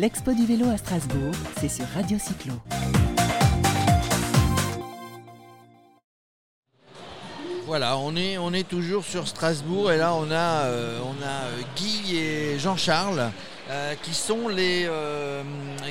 L'expo 0.00 0.32
du 0.32 0.46
vélo 0.46 0.70
à 0.70 0.76
Strasbourg, 0.76 1.34
c'est 1.58 1.68
sur 1.68 1.84
Radio 1.88 2.18
Cyclo. 2.20 2.52
Voilà, 7.66 7.98
on 7.98 8.14
est, 8.14 8.68
toujours 8.68 9.04
sur 9.04 9.26
Strasbourg 9.26 9.90
et 9.90 9.96
là 9.96 10.14
on 10.14 10.30
a, 10.30 10.66
euh, 10.66 11.00
on 11.02 11.20
a 11.20 11.46
euh, 11.46 11.62
Guy 11.74 12.16
et 12.16 12.58
Jean-Charles 12.60 13.32
euh, 13.70 13.94
qui, 14.02 14.14
sont 14.14 14.48
les, 14.48 14.86
euh, 14.86 15.42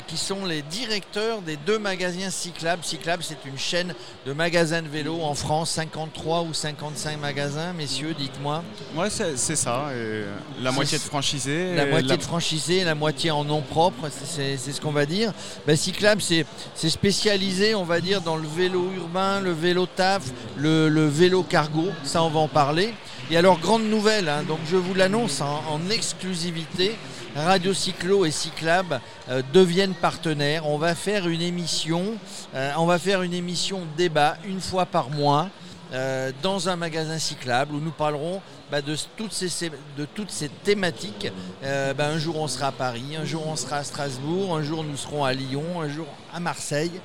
qui 0.07 0.17
sont 0.17 0.45
les 0.45 0.63
directeurs 0.63 1.41
des 1.41 1.57
deux 1.57 1.77
magasins 1.77 2.29
Cyclab. 2.31 2.83
Cyclab, 2.83 3.21
c'est 3.21 3.45
une 3.45 3.57
chaîne 3.57 3.93
de 4.25 4.33
magasins 4.33 4.81
de 4.81 4.87
vélo 4.87 5.21
en 5.21 5.35
France, 5.35 5.71
53 5.71 6.41
ou 6.41 6.53
55 6.53 7.19
magasins, 7.19 7.73
messieurs, 7.73 8.15
dites-moi. 8.17 8.63
Ouais, 8.95 9.09
c'est 9.09 9.37
c'est 9.37 9.55
ça. 9.55 9.89
et 9.95 10.23
la 10.61 10.71
moitié 10.71 10.97
de 10.97 11.03
franchisés. 11.03 11.75
La 11.75 11.85
moitié 11.85 12.17
de 12.17 12.23
franchisés, 12.23 12.83
la 12.83 12.95
moitié 12.95 13.29
en 13.31 13.43
nom 13.43 13.61
propre, 13.61 14.09
c'est 14.09 14.57
c'est 14.57 14.71
ce 14.71 14.81
qu'on 14.81 14.91
va 14.91 15.05
dire. 15.05 15.31
Ben, 15.67 15.75
Cyclab, 15.75 16.19
c'est 16.19 16.45
c'est 16.73 16.89
spécialisé, 16.89 17.75
on 17.75 17.83
va 17.83 18.01
dire, 18.01 18.21
dans 18.21 18.37
le 18.37 18.47
vélo 18.47 18.91
urbain, 18.95 19.39
le 19.39 19.51
vélo 19.51 19.85
taf, 19.85 20.23
le, 20.57 20.89
le 20.89 21.07
vélo 21.07 21.43
cargo, 21.43 21.85
ça 22.03 22.23
on 22.23 22.29
va 22.29 22.39
en 22.39 22.47
parler. 22.47 22.93
Et 23.29 23.35
alors, 23.35 23.59
grande 23.59 23.83
nouvelle, 23.83 24.29
hein, 24.29 24.43
donc 24.47 24.59
je 24.69 24.77
vous 24.77 24.93
l'annonce 24.93 25.41
en, 25.41 25.61
en 25.69 25.89
exclusivité, 25.89 26.95
Radio 27.37 27.71
Cyclo 27.71 28.25
et 28.25 28.31
Cyclab 28.31 28.99
euh, 29.29 29.43
deviennent 29.53 29.93
partenaires. 29.93 30.67
On 30.67 30.79
va 30.79 30.95
faire 30.95 31.27
une 31.27 31.43
émission, 31.43 32.15
euh, 32.55 32.71
on 32.77 32.87
va 32.87 32.97
faire 32.97 33.21
une 33.21 33.33
émission 33.33 33.81
débat 33.95 34.37
une 34.43 34.59
fois 34.59 34.87
par 34.87 35.11
mois 35.11 35.49
euh, 35.93 36.31
dans 36.41 36.67
un 36.67 36.75
magasin 36.75 37.19
cyclable 37.19 37.75
où 37.75 37.79
nous 37.79 37.91
parlerons 37.91 38.41
bah, 38.71 38.81
de, 38.81 38.95
toutes 39.15 39.33
ces, 39.33 40.49
thématiques. 40.63 41.31
Bah, 41.61 42.09
un 42.09 42.17
jour 42.17 42.37
on 42.37 42.47
sera 42.47 42.67
à 42.67 42.71
Paris, 42.71 43.15
un 43.15 43.25
jour 43.25 43.45
on 43.47 43.55
sera 43.55 43.77
à 43.77 43.83
Strasbourg, 43.83 44.57
un 44.57 44.63
jour 44.63 44.83
nous 44.83 44.97
serons 44.97 45.23
à 45.23 45.31
Lyon, 45.33 45.81
un 45.81 45.89
jour 45.89 46.07
à 46.33 46.39
Marseille 46.39 46.99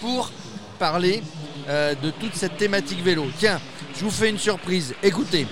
pour 0.00 0.30
parler 0.78 1.22
de 1.68 2.10
toute 2.10 2.34
cette 2.34 2.56
thématique 2.58 3.02
vélo. 3.02 3.26
Tiens, 3.38 3.60
je 3.96 4.04
vous 4.04 4.10
fais 4.10 4.30
une 4.30 4.38
surprise. 4.38 4.94
Écoutez. 5.02 5.46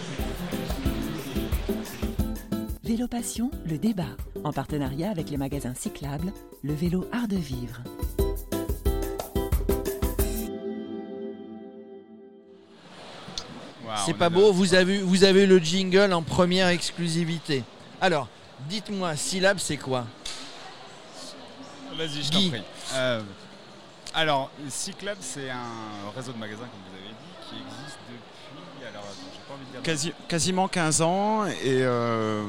Vélo 2.92 3.08
Passion, 3.08 3.50
le 3.64 3.78
débat, 3.78 4.04
en 4.44 4.52
partenariat 4.52 5.08
avec 5.10 5.30
les 5.30 5.38
magasins 5.38 5.72
cyclables, 5.72 6.30
le 6.62 6.74
vélo 6.74 7.08
art 7.10 7.26
de 7.26 7.36
vivre. 7.36 7.80
C'est 14.04 14.14
pas 14.14 14.28
beau, 14.28 14.52
vous 14.52 14.74
avez, 14.74 14.98
vous 14.98 15.24
avez 15.24 15.46
le 15.46 15.58
jingle 15.58 16.12
en 16.12 16.22
première 16.22 16.68
exclusivité. 16.68 17.64
Alors, 17.98 18.28
dites-moi, 18.68 19.16
Syllab, 19.16 19.58
c'est 19.58 19.78
quoi? 19.78 20.06
Vas-y, 21.96 22.22
je 22.22 22.30
t'en 22.30 22.48
prie. 22.50 22.62
Euh, 22.94 23.22
alors, 24.12 24.50
Cyclab, 24.68 25.16
c'est 25.20 25.48
un 25.48 26.10
réseau 26.14 26.32
de 26.32 26.38
magasins, 26.38 26.60
comme 26.60 26.80
vous 26.90 26.98
avez 26.98 27.08
dit, 27.08 27.48
qui 27.48 27.54
existe 27.56 27.98
depuis. 28.08 28.86
Alors, 28.86 29.02
attends, 29.04 29.30
j'ai 29.32 29.40
pas 29.48 29.54
envie 29.54 29.64
de 29.66 29.70
dire. 29.72 29.82
Quasi- 29.82 30.12
quasiment 30.28 30.68
15 30.68 31.00
ans. 31.02 31.46
Et 31.46 31.82
euh, 31.82 32.44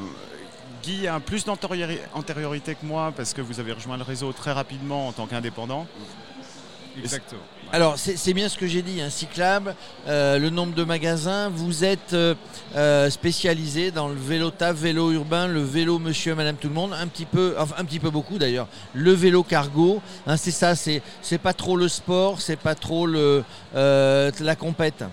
Guy 0.83 1.07
a 1.07 1.19
plus 1.19 1.45
d'antériori- 1.45 1.99
antériorité 2.13 2.75
que 2.75 2.85
moi 2.85 3.13
parce 3.15 3.33
que 3.33 3.41
vous 3.41 3.59
avez 3.59 3.71
rejoint 3.71 3.97
le 3.97 4.03
réseau 4.03 4.31
très 4.33 4.51
rapidement 4.51 5.07
en 5.07 5.11
tant 5.13 5.25
qu'indépendant. 5.27 5.87
Exactement. 6.97 7.41
Alors, 7.71 7.97
c'est 7.97 8.33
bien 8.35 8.49
ce 8.49 8.55
que 8.55 8.67
j'ai 8.67 8.83
dit, 8.83 9.01
un 9.01 9.09
Cyclab, 9.09 9.73
euh, 10.07 10.37
le 10.37 10.51
nombre 10.51 10.75
de 10.75 10.83
magasins. 10.83 11.49
Vous 11.49 11.83
êtes 11.83 12.13
euh, 12.13 12.35
euh, 12.75 13.09
spécialisé 13.09 13.89
dans 13.89 14.09
le 14.09 14.13
vélo 14.15 14.51
taf, 14.51 14.75
vélo 14.75 15.11
urbain, 15.11 15.47
le 15.47 15.63
vélo 15.63 15.97
monsieur, 15.97 16.35
madame, 16.35 16.55
tout 16.55 16.67
le 16.67 16.75
monde, 16.75 16.93
un 16.93 17.07
petit 17.07 17.25
peu, 17.25 17.55
enfin 17.57 17.73
un 17.79 17.85
petit 17.85 17.99
peu 17.99 18.11
beaucoup 18.11 18.37
d'ailleurs, 18.37 18.67
le 18.93 19.11
vélo 19.11 19.41
cargo. 19.41 20.03
hein, 20.27 20.37
c'est 20.37 20.51
ça, 20.51 20.75
c'est 20.75 21.01
c'est 21.23 21.39
pas 21.39 21.53
trop 21.53 21.75
le 21.75 21.87
sport, 21.87 22.41
c'est 22.41 22.57
pas 22.59 22.75
trop 22.75 23.07
le, 23.07 23.43
euh, 23.75 24.29
la 24.39 24.55
compète. 24.55 25.03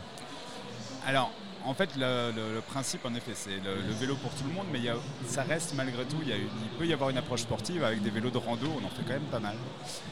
Alors, 1.06 1.30
en 1.64 1.74
fait, 1.74 1.90
le, 1.96 2.60
principe, 2.60 3.04
en 3.04 3.14
effet, 3.14 3.32
c'est 3.34 3.50
le, 3.50 3.92
vélo 3.98 4.16
pour 4.16 4.30
tout 4.32 4.44
le 4.48 4.54
monde, 4.54 4.66
mais 4.72 4.80
ça 5.26 5.42
reste 5.42 5.74
malgré 5.74 6.04
tout, 6.04 6.16
il, 6.24 6.32
peut 6.78 6.86
y 6.86 6.92
avoir 6.92 7.10
une 7.10 7.18
approche 7.18 7.42
sportive 7.42 7.84
avec 7.84 8.02
des 8.02 8.10
vélos 8.10 8.30
de 8.30 8.38
rando, 8.38 8.66
on 8.80 8.84
en 8.84 8.90
fait 8.90 9.02
quand 9.06 9.14
même 9.14 9.30
pas 9.30 9.40
mal. 9.40 9.56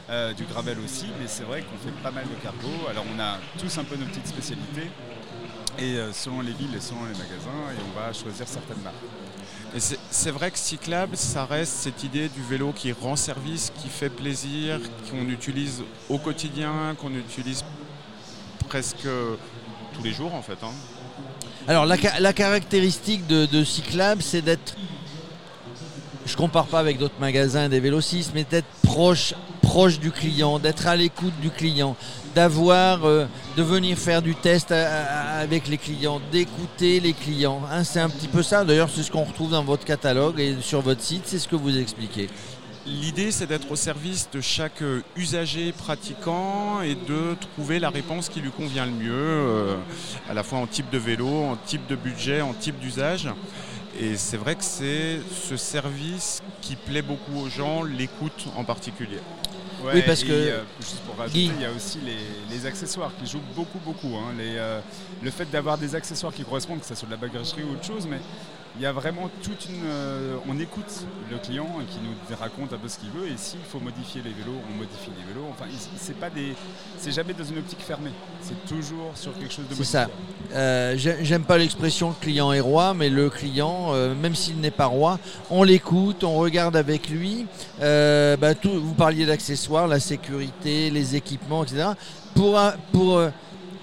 Euh, 0.09 0.33
du 0.33 0.43
gravel 0.45 0.77
aussi, 0.79 1.07
mais 1.19 1.27
c'est 1.27 1.43
vrai 1.43 1.63
qu'on 1.63 1.77
fait 1.77 1.95
pas 2.01 2.11
mal 2.11 2.25
de 2.25 2.43
cargo. 2.43 2.87
Alors, 2.89 3.05
on 3.15 3.19
a 3.19 3.37
tous 3.57 3.77
un 3.77 3.83
peu 3.83 3.95
nos 3.95 4.05
petites 4.05 4.27
spécialités, 4.27 4.89
et 5.77 5.95
euh, 5.95 6.13
selon 6.13 6.41
les 6.41 6.51
villes 6.53 6.75
et 6.75 6.81
selon 6.81 7.05
les 7.05 7.17
magasins, 7.17 7.71
et 7.71 7.81
on 7.89 7.99
va 7.99 8.13
choisir 8.13 8.47
certaines 8.47 8.81
marques. 8.81 8.95
Et 9.75 9.79
c'est 9.79 9.99
c'est 10.11 10.31
vrai 10.31 10.49
que 10.51 10.57
Cyclable, 10.57 11.15
ça 11.15 11.45
reste 11.45 11.73
cette 11.73 12.03
idée 12.03 12.27
du 12.29 12.41
vélo 12.41 12.73
qui 12.73 12.91
rend 12.91 13.15
service, 13.15 13.71
qui 13.77 13.87
fait 13.87 14.09
plaisir, 14.09 14.79
qu'on 15.09 15.29
utilise 15.29 15.83
au 16.09 16.17
quotidien, 16.17 16.95
qu'on 16.99 17.13
utilise 17.13 17.63
presque 18.67 19.07
tous 19.93 20.03
les 20.03 20.11
jours 20.11 20.33
en 20.33 20.41
fait. 20.41 20.57
hein. 20.63 20.73
Alors 21.69 21.85
la, 21.85 21.97
la 22.19 22.33
caractéristique 22.33 23.27
de, 23.27 23.45
de 23.45 23.63
Cyclab, 23.63 24.21
c'est 24.23 24.41
d'être, 24.41 24.75
je 26.25 26.35
compare 26.35 26.65
pas 26.65 26.79
avec 26.79 26.97
d'autres 26.97 27.19
magasins 27.21 27.69
des 27.69 27.79
vélocistes, 27.79 28.31
mais 28.33 28.43
d'être 28.43 28.65
proche, 28.81 29.35
proche 29.61 29.99
du 29.99 30.09
client, 30.09 30.57
d'être 30.57 30.87
à 30.87 30.95
l'écoute 30.95 31.39
du 31.43 31.51
client, 31.51 31.95
d'avoir, 32.33 33.05
euh, 33.05 33.27
de 33.55 33.61
venir 33.61 33.95
faire 33.99 34.23
du 34.23 34.33
test 34.33 34.71
à- 34.71 34.87
à- 34.87 35.39
avec 35.41 35.67
les 35.67 35.77
clients, 35.77 36.19
d'écouter 36.31 36.99
les 36.99 37.13
clients. 37.13 37.61
hein. 37.71 37.83
c'est 37.83 37.99
un 37.99 38.09
petit 38.09 38.27
peu 38.27 38.41
ça. 38.41 38.65
D'ailleurs, 38.65 38.89
c'est 38.91 39.03
ce 39.03 39.11
qu'on 39.11 39.23
retrouve 39.25 39.51
dans 39.51 39.63
votre 39.63 39.85
catalogue 39.85 40.39
et 40.39 40.55
sur 40.61 40.81
votre 40.81 41.03
site. 41.03 41.21
C'est 41.25 41.37
ce 41.37 41.47
que 41.47 41.55
vous 41.55 41.77
expliquez. 41.77 42.29
L'idée, 42.85 43.31
c'est 43.31 43.45
d'être 43.45 43.69
au 43.71 43.75
service 43.75 44.29
de 44.31 44.41
chaque 44.41 44.81
euh, 44.81 45.01
usager 45.15 45.71
pratiquant 45.73 46.81
et 46.81 46.95
de 46.95 47.35
trouver 47.53 47.77
la 47.77 47.89
réponse 47.89 48.29
qui 48.29 48.39
lui 48.39 48.51
convient 48.51 48.85
le 48.85 48.91
mieux, 48.93 49.11
euh, 49.13 49.75
à 50.29 50.33
la 50.33 50.43
fois 50.43 50.59
en 50.59 50.65
type 50.67 50.89
de 50.89 50.97
vélo, 50.97 51.27
en 51.27 51.55
type 51.57 51.85
de 51.87 51.95
budget, 51.95 52.41
en 52.41 52.53
type 52.53 52.79
d'usage. 52.79 53.27
Et 53.99 54.15
c'est 54.15 54.37
vrai 54.37 54.55
que 54.55 54.63
c'est 54.63 55.19
ce 55.29 55.57
service 55.57 56.41
qui 56.61 56.75
plaît 56.77 57.01
beaucoup 57.01 57.37
aux 57.37 57.49
gens, 57.49 57.83
l'écoute 57.83 58.47
en 58.55 58.63
particulier. 58.63 59.19
Ouais, 59.83 59.91
Oui, 59.95 60.01
parce 60.05 60.23
et, 60.23 60.27
que- 60.27 60.31
euh, 60.31 60.63
juste 60.79 60.99
pour 61.01 61.15
rajouter, 61.17 61.41
il 61.43 61.61
y 61.61 61.65
a 61.65 61.71
aussi 61.71 61.99
les, 62.05 62.17
les 62.55 62.65
accessoires 62.65 63.11
qui 63.21 63.29
jouent 63.29 63.41
beaucoup, 63.55 63.79
beaucoup. 63.85 64.15
hein. 64.17 64.33
Les, 64.37 64.55
euh, 64.57 64.79
le 65.21 65.31
fait 65.31 65.49
d'avoir 65.51 65.77
des 65.77 65.95
accessoires 65.95 66.33
qui 66.33 66.43
correspondent, 66.43 66.79
que 66.79 66.85
ce 66.85 66.95
soit 66.95 67.07
de 67.07 67.11
la 67.11 67.17
bagagerie 67.17 67.63
ou 67.63 67.73
autre 67.73 67.85
chose, 67.85 68.07
mais 68.09 68.19
il 68.79 68.83
y 68.83 68.85
a 68.85 68.93
vraiment 68.93 69.29
toute 69.43 69.65
une. 69.65 69.83
euh, 69.85 70.37
on 70.47 70.57
écoute 70.57 71.05
le 71.29 71.37
client 71.37 71.67
qui 71.91 71.97
nous 71.99 72.37
raconte 72.37 72.71
un 72.71 72.77
peu 72.77 72.87
ce 72.87 72.97
qu'il 72.97 73.09
veut, 73.09 73.27
et 73.27 73.35
s'il 73.35 73.59
faut 73.69 73.79
modifier 73.81 74.21
les 74.23 74.29
vélos, 74.31 74.57
on 74.73 74.77
modifie 74.77 75.11
les 75.17 75.33
vélos. 75.33 75.45
Enfin, 75.51 75.65
c'est 75.97 76.15
pas 76.17 76.29
des, 76.29 76.53
c'est 76.97 77.11
jamais 77.11 77.33
dans 77.33 77.43
une 77.43 77.57
optique 77.57 77.81
fermée. 77.81 78.11
C'est 78.41 78.65
toujours 78.73 79.11
sur 79.15 79.37
quelque 79.37 79.53
chose 79.53 79.67
de 79.69 79.75
C'est 79.75 79.83
ça. 79.83 80.07
Euh, 80.53 80.93
j'ai- 80.97 81.17
J'aime 81.25 81.43
pas 81.43 81.57
l'expression 81.57 82.09
le 82.09 82.15
client 82.15 82.53
est 82.53 82.61
roi, 82.61 82.93
mais 82.93 83.09
le 83.09 83.29
client, 83.29 83.89
euh, 83.93 84.15
même 84.15 84.33
s'il 84.35 84.59
n'est 84.61 84.71
pas 84.71 84.85
roi, 84.85 85.19
on 85.49 85.63
l'écoute, 85.63 86.23
on 86.23 86.37
regarde 86.37 86.77
avec 86.77 87.09
lui. 87.09 87.45
Bah, 87.79 88.55
tout, 88.55 88.71
vous 88.79 88.93
parliez 88.93 89.25
d'accessoires, 89.25 89.87
la 89.87 89.99
sécurité, 89.99 90.89
les 90.89 91.15
équipements, 91.17 91.63
etc. 91.63 91.89
Pour, 92.33 92.57
un- 92.57 92.73
pour, 92.93 93.21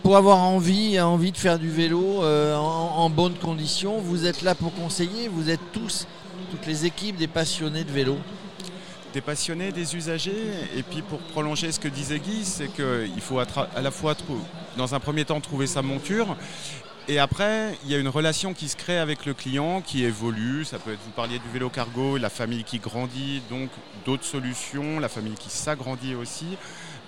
pour 0.06 0.16
avoir 0.16 0.38
envie, 0.38 1.00
envie 1.00 1.32
de 1.32 1.36
faire 1.36 1.58
du 1.58 1.68
vélo 1.68 2.22
euh, 2.22 2.54
en, 2.54 2.98
en 2.98 3.10
bonnes 3.10 3.34
conditions, 3.34 3.98
vous 3.98 4.24
êtes 4.24 4.42
là 4.42 4.54
pour 4.54 4.72
conseiller. 4.72 5.26
Vous 5.26 5.50
êtes 5.50 5.72
tous, 5.72 6.06
toutes 6.52 6.64
les 6.64 6.86
équipes 6.86 7.16
des 7.16 7.26
passionnés 7.26 7.82
de 7.82 7.90
vélo. 7.90 8.16
Des 9.14 9.20
passionnés, 9.20 9.72
des 9.72 9.96
usagers, 9.96 10.44
et 10.76 10.84
puis 10.84 11.02
pour 11.02 11.18
prolonger 11.18 11.72
ce 11.72 11.80
que 11.80 11.88
disait 11.88 12.20
Guy, 12.20 12.44
c'est 12.44 12.68
qu'il 12.68 13.20
faut 13.20 13.40
à 13.40 13.46
la 13.82 13.90
fois, 13.90 14.14
dans 14.76 14.94
un 14.94 15.00
premier 15.00 15.24
temps, 15.24 15.40
trouver 15.40 15.66
sa 15.66 15.82
monture, 15.82 16.36
et 17.08 17.20
après, 17.20 17.78
il 17.84 17.90
y 17.90 17.94
a 17.94 17.98
une 17.98 18.08
relation 18.08 18.52
qui 18.52 18.68
se 18.68 18.76
crée 18.76 18.98
avec 18.98 19.26
le 19.26 19.34
client, 19.34 19.80
qui 19.80 20.04
évolue. 20.04 20.64
Ça 20.64 20.80
peut 20.80 20.92
être, 20.92 20.98
vous 21.04 21.12
parliez 21.12 21.38
du 21.38 21.48
vélo 21.52 21.68
cargo, 21.68 22.16
la 22.16 22.30
famille 22.30 22.64
qui 22.64 22.80
grandit, 22.80 23.42
donc 23.48 23.70
d'autres 24.04 24.24
solutions, 24.24 24.98
la 24.98 25.08
famille 25.08 25.34
qui 25.34 25.48
s'agrandit 25.48 26.16
aussi, 26.16 26.58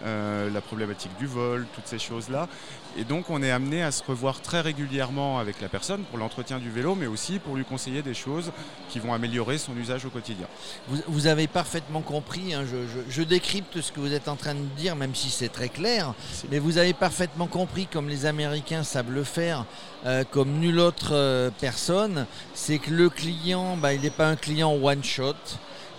euh, 0.05 0.50
la 0.50 0.61
problématique 0.61 1.17
du 1.19 1.27
vol, 1.27 1.67
toutes 1.75 1.87
ces 1.87 1.99
choses-là. 1.99 2.49
Et 2.97 3.05
donc, 3.05 3.31
on 3.31 3.43
est 3.43 3.50
amené 3.50 3.83
à 3.83 3.91
se 3.93 4.03
revoir 4.03 4.41
très 4.41 4.61
régulièrement 4.61 5.39
avec 5.39 5.61
la 5.61 5.69
personne 5.69 6.03
pour 6.05 6.19
l'entretien 6.19 6.59
du 6.59 6.71
vélo, 6.71 6.95
mais 6.95 7.06
aussi 7.06 7.39
pour 7.39 7.55
lui 7.56 7.65
conseiller 7.65 8.03
des 8.03 8.15
choses 8.15 8.50
qui 8.89 8.99
vont 8.99 9.12
améliorer 9.12 9.59
son 9.59 9.77
usage 9.77 10.05
au 10.05 10.11
quotidien. 10.11 10.47
Vous, 10.89 10.99
vous 11.06 11.27
avez 11.27 11.47
parfaitement 11.47 12.00
compris, 12.00 12.55
hein, 12.55 12.65
je, 12.65 12.77
je- 12.89 13.11
je 13.11 13.23
décrypte 13.23 13.81
ce 13.81 13.93
que 13.93 14.00
vous 14.00 14.12
êtes 14.15 14.29
en 14.29 14.37
train 14.37 14.55
de 14.55 14.65
dire, 14.77 14.97
même 14.97 15.15
si 15.15 15.31
c'est 15.31 15.49
très 15.50 15.69
clair, 15.69 16.15
mais 16.50 16.59
vous 16.59 16.79
avez 16.79 16.93
parfaitement 16.95 17.47
compris, 17.47 17.87
comme 17.87 18.09
les 18.09 18.27
Américains 18.27 18.83
savent 18.83 19.12
le 19.12 19.25
faire, 19.25 19.65
euh, 20.06 20.25
comme 20.31 20.59
nulle 20.59 20.81
autre 20.81 21.11
euh, 21.12 21.50
personne, 21.61 22.27
c'est 22.55 22.79
que 22.79 22.91
le 22.91 23.11
client, 23.11 23.77
bah, 23.77 23.93
il 23.95 24.00
n'est 24.00 24.11
pas 24.11 24.27
un 24.29 24.37
client 24.37 24.73
one-shot. 24.73 25.35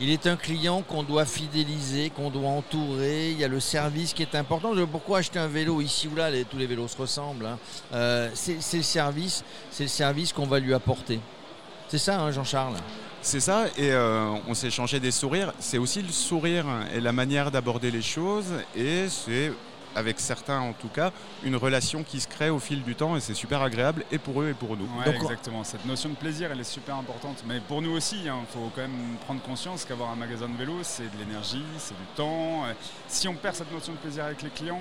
Il 0.02 0.10
est 0.10 0.28
un 0.28 0.38
client 0.38 0.82
qu'on 0.82 1.04
doit 1.04 1.26
fidéliser, 1.26 2.10
qu'on 2.10 2.30
doit 2.30 2.50
entourer. 2.50 3.32
Il 3.32 3.40
y 3.40 3.44
a 3.44 3.50
le 3.50 3.60
service 3.60 4.14
qui 4.14 4.22
est 4.22 4.34
important. 4.34 4.74
Pourquoi 4.90 5.18
acheter 5.18 5.40
un 5.40 5.48
vélo 5.48 5.82
ici 5.82 6.08
ou 6.08 6.16
là? 6.16 6.30
Tous 6.50 6.58
les 6.58 6.68
vélos 6.68 6.88
se 6.88 6.98
ressemblent. 6.98 7.46
hein. 7.46 7.60
Euh, 7.94 8.30
c'est 8.34 8.78
le 8.78 8.84
service, 8.84 10.34
qu'on 10.34 10.48
va 10.48 10.60
lui 10.60 10.74
apporter. 10.74 11.20
C'est 11.90 11.98
ça, 11.98 12.22
hein, 12.22 12.32
Jean-Charles? 12.32 12.76
C'est 13.22 13.42
ça, 13.42 13.66
et 13.78 13.92
euh, 13.92 14.30
on 14.48 14.54
s'est 14.54 14.68
échangé 14.68 15.02
des 15.02 15.12
sourires. 15.12 15.52
C'est 15.60 15.78
aussi 15.78 16.02
le 16.02 16.14
sourire 16.14 16.66
et 16.96 17.02
la 17.02 17.12
manière 17.12 17.52
d'aborder 17.52 17.92
les 17.92 18.02
choses, 18.02 18.54
et 18.78 19.10
c'est 19.10 19.52
avec 19.96 20.20
certains 20.20 20.60
en 20.60 20.74
tout 20.74 20.88
cas, 20.88 21.12
une 21.44 21.56
relation 21.56 22.04
qui 22.04 22.20
se 22.20 22.28
crée 22.28 22.50
au 22.50 22.60
fil 22.60 22.84
du 22.84 22.96
temps 22.96 23.16
et 23.16 23.20
c'est 23.20 23.34
super 23.34 23.62
agréable 23.62 24.06
et 24.12 24.18
pour 24.18 24.42
eux 24.42 24.50
et 24.50 24.54
pour 24.54 24.78
nous. 24.78 24.88
Ouais, 25.06 25.16
exactement, 25.16 25.64
cette 25.64 25.86
notion 25.86 26.10
de 26.10 26.16
plaisir 26.16 26.50
elle 26.52 26.60
est 26.60 26.64
super 26.64 26.96
importante. 26.96 27.44
Mais 27.48 27.60
pour 27.60 27.82
nous 27.82 27.92
aussi, 27.92 28.18
il 28.24 28.30
hein, 28.30 28.40
faut 28.54 28.72
quand 28.76 28.82
même 28.82 29.18
prendre 29.26 29.42
conscience 29.42 29.86
qu'avoir 29.86 30.12
un 30.12 30.16
magasin 30.16 30.48
de 30.48 30.58
vélo 30.58 30.74
c'est 30.84 31.04
de 31.04 31.18
l'énergie, 31.20 31.64
c'est 31.78 31.96
du 31.96 32.06
temps. 32.16 32.64
Si 33.08 33.28
on 33.28 33.34
perd 33.36 33.56
cette 33.56 33.72
notion 33.72 33.94
de 33.94 33.98
plaisir 33.98 34.26
avec 34.26 34.42
les 34.42 34.50
clients, 34.50 34.80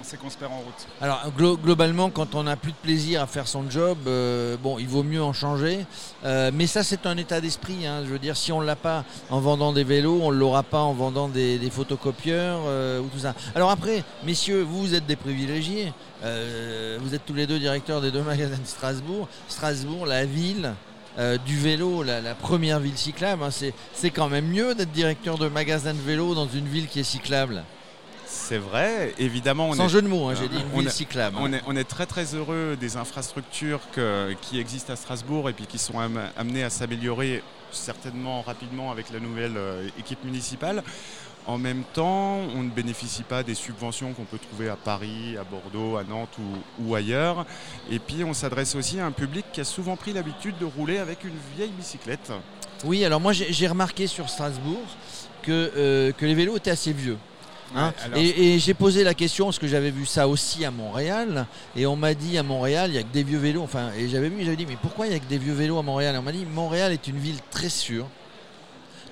on 0.00 0.04
sait 0.04 0.16
qu'on 0.16 0.30
se 0.30 0.36
perd 0.36 0.52
en 0.52 0.58
route. 0.58 0.86
Alors 1.00 1.32
globalement, 1.36 2.10
quand 2.10 2.34
on 2.34 2.44
n'a 2.44 2.56
plus 2.56 2.72
de 2.72 2.76
plaisir 2.76 3.22
à 3.22 3.26
faire 3.26 3.48
son 3.48 3.68
job, 3.70 3.98
euh, 4.06 4.56
bon, 4.62 4.78
il 4.78 4.86
vaut 4.86 5.02
mieux 5.02 5.22
en 5.22 5.32
changer. 5.32 5.86
Euh, 6.24 6.50
mais 6.52 6.66
ça 6.66 6.82
c'est 6.82 7.06
un 7.06 7.16
état 7.16 7.40
d'esprit. 7.40 7.86
Hein. 7.86 8.02
Je 8.04 8.10
veux 8.10 8.18
dire, 8.18 8.36
si 8.36 8.52
on 8.52 8.60
ne 8.60 8.66
l'a 8.66 8.76
pas 8.76 9.04
en 9.30 9.40
vendant 9.40 9.72
des 9.72 9.84
vélos, 9.84 10.20
on 10.22 10.30
ne 10.30 10.36
l'aura 10.36 10.62
pas 10.62 10.80
en 10.80 10.92
vendant 10.92 11.28
des, 11.28 11.58
photocopieurs 11.70 12.60
euh, 12.66 13.00
ou 13.00 13.08
tout 13.08 13.18
ça. 13.18 13.34
Alors 13.54 13.70
après, 13.70 13.85
messieurs, 14.24 14.62
vous, 14.62 14.94
êtes 14.94 15.06
des 15.06 15.16
privilégiés. 15.16 15.92
Euh, 16.24 16.98
vous 17.00 17.14
êtes 17.14 17.24
tous 17.26 17.34
les 17.34 17.46
deux 17.46 17.58
directeurs 17.58 18.00
des 18.00 18.10
deux 18.10 18.22
magasins 18.22 18.58
de 18.58 18.66
Strasbourg. 18.66 19.28
Strasbourg, 19.48 20.06
la 20.06 20.24
ville 20.24 20.72
euh, 21.18 21.38
du 21.38 21.58
vélo, 21.58 22.02
la, 22.02 22.34
première 22.34 22.80
ville 22.80 22.96
cyclable, 22.96 23.42
hein, 23.42 23.50
c'est 23.50 24.10
quand 24.10 24.28
même 24.28 24.46
mieux 24.46 24.74
d'être 24.74 24.92
directeur 24.92 25.38
de 25.38 25.48
magasin 25.48 25.94
de 25.94 26.00
vélo 26.00 26.34
dans 26.34 26.48
une 26.48 26.66
ville 26.66 26.88
qui 26.88 27.00
est 27.00 27.04
cyclable. 27.04 27.64
C'est 28.26 28.58
vrai, 28.58 29.14
évidemment. 29.18 29.72
Sans 29.72 29.88
jeu 29.88 30.02
de 30.02 30.08
mots, 30.08 30.28
hein, 30.28 30.34
j'ai 30.38 30.48
dit 30.48 30.58
une 30.60 30.80
ville 30.80 30.90
cyclable. 30.90 31.36
On, 31.66 31.76
est, 31.76 31.84
très 31.84 32.06
très 32.06 32.34
heureux 32.34 32.76
des 32.78 32.96
infrastructures 32.96 33.80
qui 34.42 34.58
existent 34.58 34.92
à 34.92 34.96
Strasbourg 34.96 35.48
et 35.48 35.52
puis 35.52 35.66
qui 35.66 35.78
sont 35.78 35.94
amenées 36.36 36.64
à 36.64 36.70
s'améliorer 36.70 37.42
certainement 37.76 38.42
rapidement 38.42 38.90
avec 38.90 39.10
la 39.10 39.20
nouvelle 39.20 39.56
euh, 39.56 39.88
équipe 39.98 40.22
municipale. 40.24 40.82
En 41.46 41.58
même 41.58 41.84
temps, 41.94 42.38
on 42.56 42.64
ne 42.64 42.70
bénéficie 42.70 43.22
pas 43.22 43.44
des 43.44 43.54
subventions 43.54 44.12
qu'on 44.14 44.24
peut 44.24 44.38
trouver 44.38 44.68
à 44.68 44.74
Paris, 44.74 45.36
à 45.38 45.44
Bordeaux, 45.44 45.96
à 45.96 46.02
Nantes 46.02 46.36
ou, 46.80 46.94
ailleurs. 46.94 47.46
Et 47.88 48.00
puis, 48.00 48.24
on 48.24 48.34
s'adresse 48.34 48.74
aussi 48.74 48.98
à 48.98 49.06
un 49.06 49.12
public 49.12 49.44
qui 49.52 49.60
a 49.60 49.64
souvent 49.64 49.96
pris 49.96 50.12
l'habitude 50.12 50.58
de 50.58 50.64
rouler 50.64 50.98
avec 50.98 51.22
une 51.22 51.36
vieille 51.56 51.70
bicyclette. 51.70 52.32
Oui, 52.84 53.04
alors 53.04 53.20
moi 53.20 53.32
j'ai 53.32 53.66
remarqué 53.66 54.06
sur 54.06 54.28
Strasbourg 54.28 54.82
que, 55.42 55.72
euh, 55.76 56.12
que 56.12 56.26
les 56.26 56.34
vélos 56.34 56.56
étaient 56.56 56.70
assez 56.70 56.92
vieux. 56.92 57.16
Hein. 57.74 57.92
et, 58.14 58.60
j'ai 58.60 58.74
posé 58.74 59.02
la 59.02 59.14
question 59.14 59.46
parce 59.46 59.58
que 59.58 59.66
j'avais 59.66 59.90
vu 59.90 60.06
ça 60.06 60.28
aussi 60.28 60.64
à 60.64 60.70
Montréal 60.70 61.46
et 61.74 61.84
on 61.84 61.96
m'a 61.96 62.14
dit 62.14 62.38
à 62.38 62.44
Montréal 62.44 62.90
il 62.90 62.92
n'y 62.92 62.98
a 62.98 63.02
que 63.02 63.12
des 63.12 63.22
vieux 63.22 63.38
vélos. 63.38 63.62
Enfin, 63.62 63.90
et 63.98 64.08
j'avais 64.08 64.28
vu, 64.28 64.44
j'avais 64.44 64.56
dit 64.56 64.66
mais 64.66 64.76
pourquoi 64.80 65.06
il 65.06 65.10
n'y 65.10 65.16
a 65.16 65.18
que 65.18 65.26
des 65.26 65.38
vieux 65.38 65.54
vélos 65.54 65.78
à 65.78 65.82
Montréal? 65.82 66.14
Et 66.14 66.18
on 66.18 66.22
m'a 66.22 66.32
dit 66.32 66.44
Montréal 66.44 66.92
est 66.92 67.08
une 67.08 67.18
ville 67.18 67.38
très 67.50 67.68
sûre, 67.68 68.06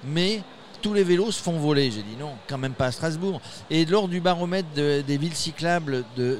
mais 0.05 0.43
tous 0.85 0.93
les 0.93 1.03
vélos 1.03 1.33
se 1.33 1.43
font 1.43 1.59
voler. 1.59 1.91
J'ai 1.91 2.03
dit 2.03 2.17
non, 2.21 2.33
quand 2.47 2.59
même 2.59 2.75
pas 2.75 2.87
à 2.87 2.93
Strasbourg. 2.93 3.41
Et 3.71 3.87
lors 3.87 4.07
du 4.07 4.21
baromètre 4.21 4.69
des 4.75 5.17
villes 5.17 5.35
cyclables 5.35 6.05
de, 6.15 6.39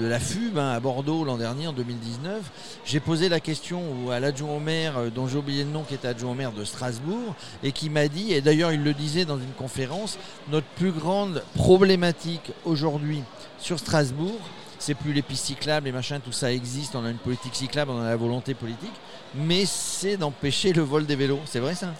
la 0.00 0.18
FUB 0.18 0.56
hein, 0.56 0.70
à 0.70 0.80
Bordeaux 0.80 1.24
l'an 1.24 1.36
dernier, 1.36 1.66
en 1.66 1.74
2019, 1.74 2.40
j'ai 2.86 3.00
posé 3.00 3.28
la 3.28 3.38
question 3.38 4.10
à 4.10 4.18
l'adjoint 4.18 4.56
au 4.56 4.60
maire, 4.60 4.96
euh, 4.96 5.10
dont 5.10 5.28
j'ai 5.28 5.36
oublié 5.36 5.64
le 5.64 5.70
nom, 5.70 5.82
qui 5.82 5.92
était 5.92 6.08
adjoint 6.08 6.30
au 6.30 6.34
maire 6.34 6.52
de 6.52 6.64
Strasbourg, 6.64 7.34
et 7.62 7.72
qui 7.72 7.90
m'a 7.90 8.08
dit, 8.08 8.32
et 8.32 8.40
d'ailleurs 8.40 8.72
il 8.72 8.82
le 8.82 8.94
disait 8.94 9.26
dans 9.26 9.36
une 9.36 9.52
conférence, 9.58 10.18
notre 10.50 10.66
plus 10.68 10.92
grande 10.92 11.42
problématique 11.54 12.52
aujourd'hui 12.64 13.22
sur 13.58 13.78
Strasbourg, 13.78 14.40
c'est 14.78 14.94
plus 14.94 15.12
les 15.12 15.20
pistes 15.20 15.44
cyclables, 15.44 15.84
les 15.84 15.92
machins, 15.92 16.20
tout 16.24 16.32
ça 16.32 16.50
existe, 16.50 16.96
on 16.96 17.04
a 17.04 17.10
une 17.10 17.18
politique 17.18 17.54
cyclable, 17.54 17.90
on 17.90 18.00
a 18.00 18.08
la 18.08 18.16
volonté 18.16 18.54
politique, 18.54 18.94
mais 19.34 19.66
c'est 19.66 20.16
d'empêcher 20.16 20.72
le 20.72 20.80
vol 20.80 21.04
des 21.04 21.16
vélos. 21.16 21.40
C'est 21.44 21.60
vrai 21.60 21.74
ça? 21.74 21.92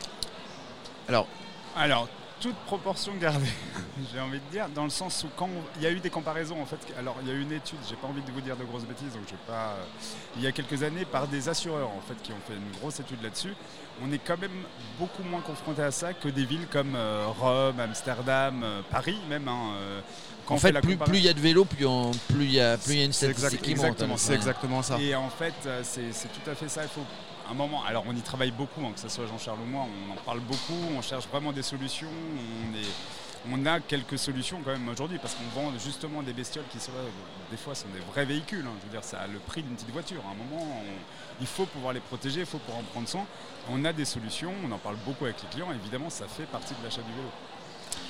Alors, 1.06 1.26
alors, 1.76 2.08
toute 2.40 2.56
proportion 2.66 3.12
gardée, 3.20 3.46
j'ai 4.12 4.20
envie 4.20 4.40
de 4.40 4.50
dire, 4.50 4.68
dans 4.74 4.84
le 4.84 4.90
sens 4.90 5.24
où 5.24 5.28
quand 5.36 5.48
il 5.76 5.82
y 5.82 5.86
a 5.86 5.90
eu 5.90 6.00
des 6.00 6.10
comparaisons, 6.10 6.60
en 6.60 6.66
fait, 6.66 6.78
alors 6.98 7.16
il 7.22 7.28
y 7.28 7.30
a 7.30 7.34
eu 7.34 7.42
une 7.42 7.52
étude, 7.52 7.78
j'ai 7.88 7.96
pas 7.96 8.08
envie 8.08 8.22
de 8.22 8.32
vous 8.32 8.40
dire 8.40 8.56
de 8.56 8.64
grosses 8.64 8.84
bêtises, 8.84 9.12
donc 9.12 9.22
je 9.26 9.32
vais 9.32 9.46
pas. 9.46 9.74
Euh, 9.76 9.84
il 10.36 10.42
y 10.42 10.46
a 10.46 10.52
quelques 10.52 10.82
années, 10.82 11.04
par 11.04 11.28
des 11.28 11.48
assureurs 11.48 11.90
en 11.90 12.00
fait, 12.00 12.20
qui 12.22 12.32
ont 12.32 12.40
fait 12.48 12.54
une 12.54 12.80
grosse 12.80 12.98
étude 13.00 13.22
là-dessus, 13.22 13.54
on 14.02 14.10
est 14.10 14.18
quand 14.18 14.40
même 14.40 14.64
beaucoup 14.98 15.22
moins 15.22 15.42
confronté 15.42 15.82
à 15.82 15.90
ça 15.90 16.14
que 16.14 16.28
des 16.28 16.46
villes 16.46 16.66
comme 16.72 16.94
euh, 16.96 17.26
Rome, 17.38 17.78
Amsterdam, 17.78 18.62
euh, 18.64 18.80
Paris 18.90 19.18
même. 19.28 19.46
Hein, 19.46 19.74
en 20.48 20.56
fait, 20.56 20.72
plus 20.80 21.18
il 21.18 21.24
y 21.24 21.28
a 21.28 21.32
de 21.32 21.38
vélos, 21.38 21.64
plus 21.64 21.76
il 22.40 22.52
y, 22.52 22.60
a, 22.60 22.76
plus 22.76 22.94
y 22.94 23.02
a 23.02 23.04
une 23.04 23.12
statistique 23.12 23.62
qui 23.62 23.74
monte. 23.76 24.02
Hein. 24.02 24.08
C'est 24.16 24.34
exactement 24.34 24.82
ça. 24.82 24.98
Et 24.98 25.14
en 25.14 25.28
fait, 25.28 25.54
c'est 25.84 26.10
tout 26.10 26.50
à 26.50 26.54
fait 26.56 26.68
ça. 26.68 26.82
Il 26.82 26.88
faut 26.88 27.04
un 27.50 27.54
moment, 27.54 27.82
alors 27.84 28.04
on 28.06 28.14
y 28.14 28.20
travaille 28.20 28.52
beaucoup, 28.52 28.80
hein, 28.84 28.92
que 28.94 29.00
ce 29.00 29.08
soit 29.08 29.26
Jean-Charles 29.26 29.58
ou 29.60 29.66
moi, 29.66 29.84
on 29.84 30.12
en 30.12 30.16
parle 30.16 30.40
beaucoup, 30.40 30.78
on 30.96 31.02
cherche 31.02 31.26
vraiment 31.26 31.52
des 31.52 31.62
solutions, 31.62 32.08
on, 33.50 33.66
a 33.66 33.80
quelques 33.80 34.18
solutions 34.18 34.60
quand 34.64 34.70
même 34.70 34.88
aujourd'hui 34.88 35.18
parce 35.18 35.34
qu'on 35.34 35.60
vend 35.60 35.72
justement 35.78 36.22
des 36.22 36.32
bestioles 36.32 36.66
qui 36.70 36.78
sont 36.78 36.92
des 37.50 37.56
fois 37.56 37.74
sont 37.74 37.88
des 37.88 38.00
vrais 38.12 38.24
véhicules. 38.24 38.64
Hein. 38.66 38.72
je 38.80 38.86
veux 38.86 38.92
dire, 38.92 39.02
ça 39.02 39.20
a 39.20 39.26
le 39.26 39.38
prix 39.38 39.62
d'une 39.62 39.74
petite 39.74 39.90
voiture. 39.90 40.22
À 40.28 40.32
un 40.32 40.34
moment, 40.34 40.82
il 41.40 41.46
faut 41.46 41.64
pouvoir 41.64 41.92
les 41.92 42.00
protéger, 42.00 42.40
il 42.40 42.46
faut 42.46 42.58
pouvoir 42.58 42.80
en 42.80 42.84
prendre 42.84 43.08
soin. 43.08 43.26
On 43.70 43.84
a 43.84 43.92
des 43.92 44.04
solutions, 44.04 44.52
on 44.64 44.70
en 44.70 44.78
parle 44.78 44.96
beaucoup 45.06 45.24
avec 45.24 45.42
les 45.42 45.48
clients. 45.48 45.72
Évidemment, 45.72 46.10
ça 46.10 46.28
fait 46.28 46.44
partie 46.44 46.74
de 46.74 46.84
l'achat 46.84 47.02
du 47.02 47.12
vélo. 47.12 47.30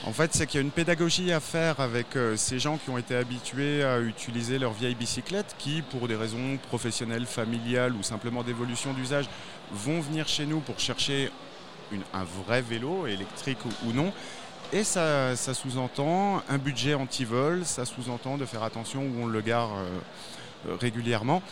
En 0.07 0.13
fait, 0.13 0.33
c'est 0.33 0.47
qu'il 0.47 0.59
y 0.59 0.63
a 0.63 0.65
une 0.65 0.71
pédagogie 0.71 1.31
à 1.31 1.41
faire 1.41 1.79
avec 1.79 2.17
euh, 2.17 2.35
ces 2.35 2.59
gens 2.59 2.79
qui 2.79 2.89
ont 2.89 2.97
été 2.97 3.15
habitués 3.15 3.85
à 3.85 4.01
utiliser 4.01 4.59
leur 4.59 4.73
vieille 4.73 4.95
bicyclette, 4.95 5.55
qui, 5.59 5.83
pour 5.83 6.09
des 6.09 6.17
raisons 6.17 6.59
professionnelles, 6.69 7.27
familiales 7.27 7.95
ou 7.95 8.03
simplement 8.03 8.43
d'évolution 8.43 8.95
d'usage, 8.95 9.29
vont 9.71 10.01
venir 10.01 10.27
chez 10.27 10.47
nous 10.47 10.61
pour 10.61 10.81
chercher 10.81 11.31
un 12.15 12.25
vrai 12.25 12.63
vélo, 12.63 13.07
électrique 13.07 13.59
ou, 13.87 13.93
non. 13.93 14.13
Et 14.73 14.85
ça, 14.85 15.37
sous-entend 15.37 16.43
un 16.49 16.59
budget 16.59 16.95
anti-vol, 16.95 17.67
ça 17.67 17.85
sous-entend 17.85 18.39
de 18.39 18.47
faire 18.47 18.63
attention 18.63 19.03
où 19.03 19.25
on 19.25 19.27
le 19.27 19.41
gare 19.43 19.71
euh, 19.77 20.77
régulièrement 20.81 21.43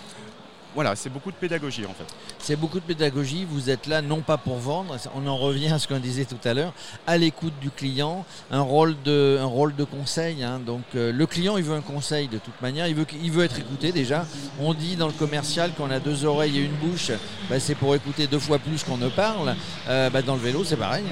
voilà, 0.74 0.94
c'est 0.96 1.08
beaucoup 1.08 1.30
de 1.30 1.36
pédagogie 1.36 1.86
en 1.86 1.94
fait. 1.94 2.04
C'est 2.38 2.56
beaucoup 2.56 2.78
de 2.78 2.84
pédagogie. 2.84 3.46
Vous 3.48 3.70
êtes 3.70 3.86
là 3.86 4.02
non 4.02 4.20
pas 4.20 4.36
pour 4.36 4.58
vendre, 4.58 4.96
on 5.14 5.26
en 5.26 5.36
revient 5.36 5.68
à 5.72 5.78
ce 5.78 5.88
qu'on 5.88 5.98
disait 5.98 6.24
tout 6.24 6.38
à 6.44 6.54
l'heure, 6.54 6.72
à 7.06 7.16
l'écoute 7.16 7.54
du 7.60 7.70
client, 7.70 8.24
un 8.50 8.60
rôle 8.60 8.94
de, 9.04 9.38
un 9.40 9.46
rôle 9.46 9.74
de 9.74 9.84
conseil. 9.84 10.42
Hein. 10.44 10.60
Donc 10.64 10.82
euh, 10.94 11.10
le 11.12 11.26
client, 11.26 11.56
il 11.56 11.64
veut 11.64 11.74
un 11.74 11.80
conseil 11.80 12.28
de 12.28 12.38
toute 12.38 12.60
manière, 12.60 12.86
il 12.86 12.94
veut, 12.94 13.06
il 13.22 13.30
veut 13.30 13.44
être 13.44 13.58
écouté 13.58 13.92
déjà. 13.92 14.26
On 14.60 14.74
dit 14.74 14.96
dans 14.96 15.06
le 15.06 15.12
commercial 15.12 15.72
qu'on 15.72 15.90
a 15.90 16.00
deux 16.00 16.24
oreilles 16.24 16.58
et 16.58 16.62
une 16.62 16.76
bouche, 16.76 17.10
bah, 17.48 17.58
c'est 17.58 17.74
pour 17.74 17.94
écouter 17.94 18.26
deux 18.26 18.38
fois 18.38 18.58
plus 18.58 18.84
qu'on 18.84 18.98
ne 18.98 19.08
parle. 19.08 19.54
Euh, 19.88 20.10
bah, 20.10 20.22
dans 20.22 20.34
le 20.34 20.40
vélo, 20.40 20.64
c'est 20.64 20.76
pareil. 20.76 21.04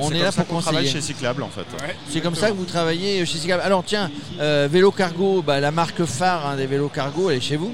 On 0.00 0.10
est, 0.12 0.20
là 0.20 0.32
pour 0.32 0.46
conseiller. 0.46 0.72
travaille 0.72 0.88
chez 0.88 1.00
Cyclable 1.00 1.42
en 1.42 1.48
fait. 1.48 1.64
c'est 2.08 2.20
comme 2.20 2.34
ça 2.34 2.50
que 2.50 2.54
vous 2.54 2.64
travaillez 2.64 3.24
chez 3.26 3.38
Cyclable. 3.38 3.62
Alors 3.62 3.82
tiens, 3.84 4.10
euh, 4.40 4.68
vélo 4.70 4.92
cargo, 4.92 5.42
bah, 5.42 5.60
la 5.60 5.70
marque 5.70 6.04
phare 6.04 6.46
hein, 6.46 6.56
des 6.56 6.66
vélos 6.66 6.88
cargo, 6.88 7.30
elle 7.30 7.38
est 7.38 7.40
chez 7.40 7.56
vous 7.56 7.72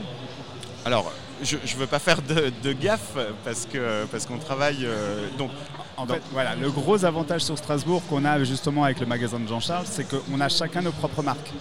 alors, 0.85 1.11
je 1.43 1.57
ne 1.57 1.81
veux 1.81 1.87
pas 1.87 1.99
faire 1.99 2.21
de, 2.21 2.73
gaffe 2.73 3.17
parce 3.45 3.67
qu'on 3.67 4.07
parce 4.11 4.27
qu'on 4.27 4.39
travaille. 4.39 4.85
Euh, 4.85 5.29
donc, 5.39 5.51
en 5.97 6.07
fait, 6.07 6.21
voilà, 6.33 6.55
le 6.55 6.71
gros 6.71 7.05
avantage 7.05 7.43
sur 7.43 7.57
Strasbourg 7.57 8.03
qu'on 8.09 8.25
a 8.25 8.43
justement 8.45 8.85
avec 8.85 9.01
le 9.01 9.07
magasin 9.07 9.39
de 9.39 9.49
Jean-Charles, 9.49 9.87
c'est 9.87 10.07
qu'on 10.09 10.41
a 10.41 10.49
chacun 10.49 10.83
nos 10.83 10.93
propres 10.93 11.23
marques. 11.23 11.53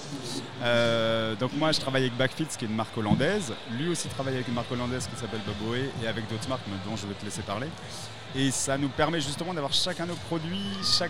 Euh, 0.64 1.36
donc 1.36 1.52
moi, 1.54 1.72
je 1.72 1.80
travaille 1.80 2.04
avec 2.04 2.18
Backfits, 2.18 2.58
qui 2.58 2.66
est 2.66 2.68
une 2.68 2.76
marque 2.76 2.98
hollandaise. 2.98 3.54
Lui 3.78 3.90
aussi 3.90 4.08
travaille 4.10 4.36
avec 4.36 4.48
une 4.48 4.56
marque 4.56 4.72
hollandaise 4.72 5.08
qui 5.14 5.20
s'appelle 5.20 5.42
Boboé 5.46 5.90
et 6.04 6.08
avec 6.08 6.28
d'autres 6.30 6.50
marques 6.50 6.64
dont 6.86 6.96
je 6.98 7.08
vais 7.08 7.14
te 7.14 7.24
laisser 7.24 7.42
parler. 7.44 7.68
Et 8.36 8.50
ça 8.50 8.80
nous 8.80 8.90
permet 8.90 9.22
justement 9.22 9.54
d'avoir 9.54 9.74
chacun 9.74 10.08
nos 10.08 10.16
produits. 10.16 10.60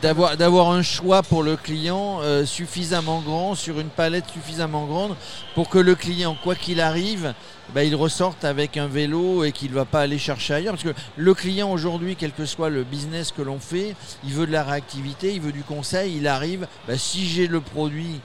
D'avoir, 0.02 0.36
d'avoir 0.36 0.72
un 0.72 0.82
choix 0.82 1.24
pour 1.24 1.42
le 1.42 1.56
client 1.56 2.20
euh, 2.22 2.46
suffisamment 2.46 3.22
grand, 3.22 3.56
sur 3.56 3.80
une 3.80 3.88
palette 3.88 4.28
suffisamment 4.28 4.86
grande, 4.86 5.16
pour 5.56 5.70
que 5.70 5.80
le 5.80 5.96
client, 5.96 6.36
quoi 6.44 6.56
qu'il 6.56 6.82
arrive, 6.82 7.34
bah, 7.74 7.86
il 7.86 7.96
ressorte 7.96 8.44
avec 8.44 8.76
un 8.76 8.88
vélo 8.88 9.46
et 9.46 9.54
qu'il 9.54 9.70
ne 9.70 9.76
va 9.76 9.86
pas 9.86 10.02
aller 10.02 10.18
chercher 10.18 10.56
ailleurs. 10.56 10.74
Parce 10.74 10.84
que 10.84 11.00
le 11.16 11.34
client 11.34 11.72
aujourd'hui, 11.72 12.18
quel 12.18 12.34
que 12.34 12.46
soit 12.46 12.70
le 12.70 12.84
business 12.84 13.32
que 13.32 13.42
l'on 13.42 13.60
fait, 13.60 13.96
il 14.26 14.34
veut 14.34 14.46
de 14.46 14.52
la 14.52 14.66
réactivité, 14.66 15.34
il 15.34 15.40
veut 15.40 15.54
du 15.54 15.64
conseil, 15.64 16.18
il 16.18 16.28
arrive, 16.28 16.68
bah, 16.90 16.98
si 16.98 17.26
j'ai 17.26 17.48
le 17.48 17.62
produit, 17.62 18.20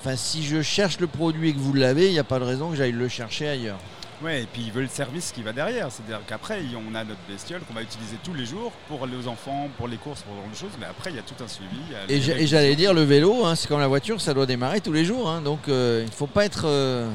enfin 0.00 0.14
si 0.14 0.44
je 0.44 0.62
cherche 0.62 1.00
le 1.00 1.08
produit 1.08 1.50
et 1.50 1.52
que 1.52 1.58
vous 1.58 1.74
l'avez, 1.74 2.06
il 2.06 2.12
n'y 2.12 2.18
a 2.20 2.24
pas 2.24 2.38
de 2.38 2.44
raison 2.44 2.70
que 2.70 2.76
j'aille 2.76 2.92
le 2.92 3.08
chercher 3.08 3.48
ailleurs. 3.48 3.78
Ouais, 4.24 4.42
et 4.42 4.46
puis 4.50 4.62
il 4.62 4.72
veut 4.72 4.80
le 4.80 4.88
service 4.88 5.32
qui 5.32 5.42
va 5.42 5.52
derrière. 5.52 5.92
C'est-à-dire 5.92 6.20
qu'après, 6.26 6.60
on 6.74 6.94
a 6.94 7.04
notre 7.04 7.20
bestiole 7.28 7.60
qu'on 7.60 7.74
va 7.74 7.82
utiliser 7.82 8.16
tous 8.24 8.32
les 8.32 8.46
jours 8.46 8.72
pour 8.88 9.06
les 9.06 9.28
enfants, 9.28 9.68
pour 9.76 9.86
les 9.86 9.98
courses, 9.98 10.22
pour 10.22 10.34
de 10.34 10.56
choses. 10.56 10.70
Mais 10.80 10.86
après, 10.86 11.10
il 11.10 11.16
y 11.16 11.18
a 11.18 11.22
tout 11.22 11.44
un 11.44 11.48
suivi. 11.48 11.76
Et 12.08 12.46
j'allais 12.46 12.74
dire, 12.74 12.94
le 12.94 13.02
vélo, 13.02 13.44
hein, 13.44 13.54
c'est 13.54 13.68
comme 13.68 13.80
la 13.80 13.86
voiture, 13.86 14.22
ça 14.22 14.32
doit 14.32 14.46
démarrer 14.46 14.80
tous 14.80 14.92
les 14.92 15.04
jours. 15.04 15.28
Hein. 15.28 15.42
donc 15.42 15.68
euh, 15.68 16.00
il 16.04 16.10
ne 16.10 16.14
faut 16.14 16.26
pas 16.26 16.46
être. 16.46 16.62
Euh, 16.64 17.10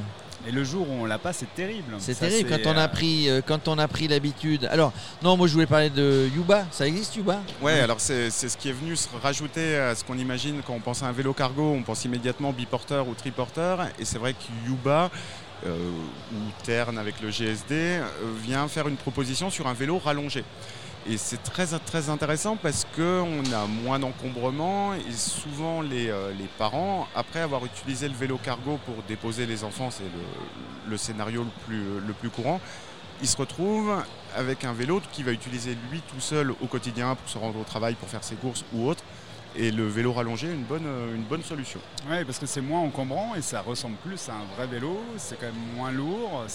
et 0.48 0.52
le 0.52 0.64
jour 0.64 0.88
où 0.90 0.94
on 1.02 1.06
l'a 1.06 1.18
pas, 1.18 1.34
c'est 1.34 1.54
terrible. 1.54 1.96
C'est 1.98 2.18
terrible 2.18 2.50
quand 2.50 2.72
on 2.72 2.78
a 2.78 2.86
euh, 2.86 2.88
pris 2.88 3.30
quand 3.46 3.68
on 3.68 3.78
a 3.78 3.88
pris 3.88 4.08
l'habitude. 4.08 4.70
Alors 4.72 4.94
non, 5.24 5.36
moi 5.36 5.48
je 5.48 5.54
voulais 5.54 5.66
parler 5.66 5.90
de 5.90 6.30
Yuba. 6.36 6.66
Ça 6.72 6.88
existe 6.88 7.16
Yuba? 7.16 7.42
Ouais, 7.62 7.80
alors 7.80 8.00
c'est 8.00 8.30
ce 8.30 8.56
qui 8.56 8.70
est 8.70 8.74
venu 8.74 8.96
se 8.96 9.08
rajouter 9.22 9.78
à 9.78 9.96
ce 9.96 10.04
qu'on 10.04 10.18
imagine 10.18 10.62
quand 10.66 10.74
on 10.74 10.80
pense 10.80 11.02
à 11.02 11.08
un 11.08 11.12
vélo 11.12 11.34
cargo. 11.34 11.74
On 11.76 11.82
pense 11.82 12.06
immédiatement 12.06 12.54
biporteur 12.54 13.08
ou 13.08 13.16
triporteur. 13.16 13.88
Et 14.00 14.06
c'est 14.06 14.20
vrai 14.20 14.34
que 14.34 14.70
Yuba 14.70 15.10
ou 15.66 16.64
Terne 16.64 16.98
avec 16.98 17.22
le 17.22 17.30
GSD, 17.30 18.00
vient 18.42 18.68
faire 18.68 18.88
une 18.88 18.98
proposition 18.98 19.50
sur 19.50 19.68
un 19.68 19.74
vélo 19.74 19.98
rallongé. 20.00 20.44
Et 21.08 21.18
c'est 21.18 21.42
très, 21.42 21.66
très 21.66 22.10
intéressant 22.10 22.58
parce 22.58 22.86
qu'on 22.96 23.44
a 23.54 23.66
moins 23.66 24.00
d'encombrement 24.00 24.94
et 24.94 25.12
souvent 25.12 25.82
les, 25.82 26.12
parents, 26.58 27.08
après 27.16 27.40
avoir 27.40 27.66
utilisé 27.66 28.08
le 28.08 28.14
vélo 28.14 28.38
cargo 28.38 28.80
pour 28.86 28.96
déposer 29.08 29.46
les 29.46 29.64
enfants, 29.64 29.90
c'est 29.92 30.04
le, 30.90 30.98
scénario 30.98 31.44
le 31.44 31.50
plus, 31.66 32.00
le 32.06 32.14
plus 32.14 32.30
courant, 32.30 32.60
ils 33.22 33.28
se 33.28 33.38
retrouvent 33.38 34.04
avec 34.36 34.66
un 34.66 34.74
vélo 34.74 35.02
qui 35.12 35.24
va 35.24 35.32
utiliser 35.32 35.76
lui 35.90 36.02
tout 36.02 36.20
seul 36.20 36.52
au 36.52 36.68
quotidien 36.68 37.16
pour 37.16 37.30
se 37.30 37.38
rendre 37.38 37.60
au 37.60 37.64
travail, 37.64 37.96
pour 37.96 38.10
faire 38.10 38.24
ses 38.24 38.36
courses 38.36 38.66
ou 38.74 38.88
autre. 38.88 39.04
Et 39.56 39.72
le 39.72 39.88
vélo 39.88 40.14
rallongé 40.14 40.48
est 40.48 40.54
une 40.54 40.64
bonne, 40.64 40.88
une 41.16 41.24
bonne 41.24 41.44
solution. 41.44 41.80
Oui, 42.10 42.24
parce 42.24 42.38
que 42.38 42.46
c'est 42.46 42.62
moins 42.62 42.82
encombrant 42.82 43.34
et 43.36 43.42
ça 43.42 43.62
ressemble 43.62 43.96
plus 44.06 44.30
à 44.30 44.34
un 44.34 44.56
vrai 44.56 44.68
vélo. 44.68 45.02
C'est 45.18 45.40
quand 45.40 45.48
même 45.48 45.76
moins 45.76 45.92
lourd. 45.92 46.46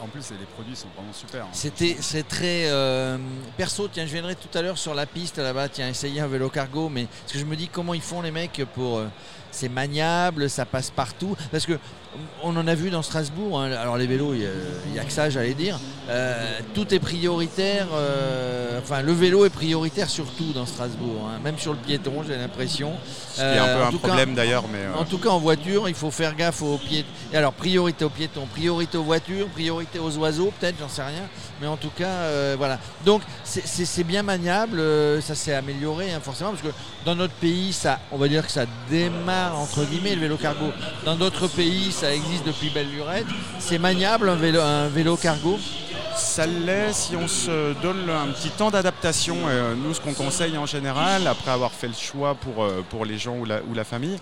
en 0.00 0.06
plus, 0.08 0.30
les 0.30 0.46
produits 0.46 0.76
sont 0.76 0.88
vraiment 0.96 1.12
super. 1.12 1.44
Hein. 1.44 1.50
C'était, 1.52 1.96
c'est 2.00 2.26
très 2.26 2.64
euh, 2.66 3.16
perso. 3.56 3.88
Tiens, 3.88 4.06
je 4.06 4.12
viendrai 4.12 4.34
tout 4.34 4.56
à 4.58 4.62
l'heure 4.62 4.78
sur 4.78 4.94
la 4.94 5.06
piste 5.06 5.38
là-bas. 5.38 5.68
Tiens, 5.68 5.88
essayer 5.88 6.20
un 6.20 6.26
vélo 6.26 6.48
cargo. 6.48 6.88
Mais 6.88 7.06
parce 7.06 7.32
que 7.32 7.38
je 7.38 7.44
me 7.44 7.56
dis 7.56 7.68
comment 7.68 7.94
ils 7.94 8.02
font 8.02 8.22
les 8.22 8.32
mecs 8.32 8.62
pour. 8.74 8.98
Euh, 8.98 9.06
c'est 9.52 9.68
maniable, 9.68 10.50
ça 10.50 10.64
passe 10.64 10.90
partout. 10.90 11.36
Parce 11.50 11.66
que 11.66 11.78
on 12.42 12.56
en 12.56 12.66
a 12.66 12.74
vu 12.74 12.90
dans 12.90 13.02
Strasbourg, 13.02 13.60
hein. 13.60 13.72
alors 13.72 13.96
les 13.96 14.06
vélos, 14.06 14.34
il 14.34 14.46
n'y 14.92 14.98
a, 14.98 15.04
que 15.04 15.12
ça, 15.12 15.30
j'allais 15.30 15.54
dire. 15.54 15.78
Euh, 16.08 16.58
tout 16.74 16.92
est 16.92 16.98
prioritaire, 16.98 17.88
euh, 17.94 18.80
enfin 18.80 19.02
le 19.02 19.12
vélo 19.12 19.46
est 19.46 19.50
prioritaire 19.50 20.10
surtout 20.10 20.52
dans 20.52 20.66
Strasbourg, 20.66 21.28
hein. 21.28 21.40
même 21.42 21.58
sur 21.58 21.72
le 21.72 21.78
piéton, 21.78 22.22
j'ai 22.32 22.38
l'impression. 22.38 22.92
Ce 23.32 23.36
qui 23.36 23.42
est 23.42 23.58
un 23.58 23.64
peu 23.64 23.70
euh, 23.70 23.86
un 23.86 23.92
problème 23.92 24.34
d'ailleurs. 24.34 24.64
mais 24.72 24.80
En 24.98 25.04
tout 25.04 25.18
cas 25.18 25.30
en 25.30 25.38
voiture, 25.38 25.88
il 25.88 25.94
faut 25.94 26.10
faire 26.10 26.34
gaffe 26.34 26.62
aux 26.62 26.78
piétons. 26.78 27.08
Alors 27.34 27.52
priorité 27.52 28.04
aux 28.04 28.10
piétons, 28.10 28.46
priorité 28.46 28.98
aux 28.98 29.02
voitures, 29.02 29.48
priorité 29.48 29.98
aux 29.98 30.16
oiseaux, 30.18 30.52
peut-être, 30.58 30.76
j'en 30.78 30.88
sais 30.88 31.02
rien. 31.02 31.28
Mais 31.60 31.66
en 31.66 31.76
tout 31.76 31.90
cas, 31.96 32.54
voilà. 32.56 32.78
Donc 33.04 33.22
c'est 33.44 34.04
bien 34.04 34.22
maniable, 34.22 34.82
ça 35.22 35.34
s'est 35.34 35.54
amélioré 35.54 36.12
hein, 36.12 36.20
forcément, 36.22 36.50
parce 36.50 36.62
que 36.62 36.72
dans 37.04 37.14
notre 37.14 37.34
pays, 37.34 37.72
ça, 37.72 38.00
on 38.10 38.18
va 38.18 38.28
dire 38.28 38.44
que 38.44 38.52
ça 38.52 38.64
démarre 38.90 39.58
entre 39.58 39.84
guillemets 39.84 40.14
le 40.14 40.22
vélo 40.22 40.36
cargo. 40.36 40.66
Dans 41.04 41.16
d'autres 41.16 41.48
pays, 41.48 41.92
ça 41.92 42.14
existe 42.14 42.46
depuis 42.46 42.70
belle 42.70 42.90
lurette. 42.90 43.26
C'est 43.58 43.78
maniable 43.78 44.28
un 44.28 44.36
vélo, 44.36 44.60
un 44.60 44.88
vélo 44.88 45.16
cargo? 45.16 45.58
Ça 46.14 46.46
l'est 46.46 46.92
si 46.92 47.16
on 47.16 47.28
se 47.28 47.72
donne 47.80 48.08
un 48.10 48.28
petit 48.32 48.50
temps 48.50 48.70
d'adaptation. 48.70 49.36
Euh, 49.46 49.74
nous, 49.74 49.94
ce 49.94 50.00
qu'on 50.00 50.14
conseille 50.14 50.56
en 50.58 50.66
général, 50.66 51.26
après 51.26 51.50
avoir 51.50 51.72
fait 51.72 51.88
le 51.88 51.94
choix 51.94 52.34
pour, 52.34 52.64
euh, 52.64 52.82
pour 52.88 53.04
les 53.04 53.18
gens 53.18 53.36
ou 53.36 53.44
la, 53.44 53.62
ou 53.62 53.74
la 53.74 53.84
famille, 53.84 54.18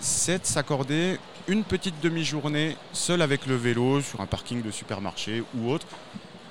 c'est 0.00 0.42
de 0.42 0.46
s'accorder 0.46 1.18
une 1.48 1.64
petite 1.64 2.00
demi-journée 2.00 2.76
seul 2.92 3.22
avec 3.22 3.46
le 3.46 3.56
vélo 3.56 4.00
sur 4.00 4.20
un 4.20 4.26
parking 4.26 4.62
de 4.62 4.70
supermarché 4.70 5.42
ou 5.56 5.70
autre 5.70 5.86